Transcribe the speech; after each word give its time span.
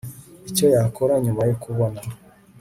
icyo 0.49 0.65
yakora 0.75 1.13
nyuma 1.23 1.41
yo 1.49 1.55
kubona 1.63 1.99